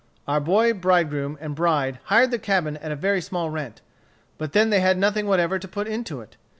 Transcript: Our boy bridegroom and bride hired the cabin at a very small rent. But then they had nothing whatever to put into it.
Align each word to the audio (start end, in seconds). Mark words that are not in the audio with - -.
Our 0.27 0.39
boy 0.39 0.73
bridegroom 0.73 1.37
and 1.39 1.53
bride 1.53 1.99
hired 2.05 2.31
the 2.31 2.39
cabin 2.39 2.75
at 2.77 2.91
a 2.91 2.95
very 2.95 3.21
small 3.21 3.51
rent. 3.51 3.81
But 4.39 4.53
then 4.53 4.71
they 4.71 4.79
had 4.79 4.97
nothing 4.97 5.27
whatever 5.27 5.59
to 5.59 5.67
put 5.67 5.87
into 5.87 6.21
it. 6.21 6.37